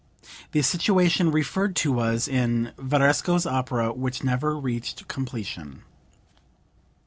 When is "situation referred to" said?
0.63-1.91